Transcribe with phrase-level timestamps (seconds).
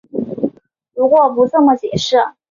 [0.95, 2.17] 如果不这么解释